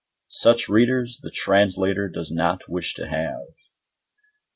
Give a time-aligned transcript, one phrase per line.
[0.33, 3.53] Such readers the Translator does not wish to have.